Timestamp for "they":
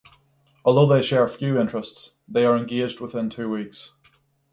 0.91-1.03, 2.27-2.43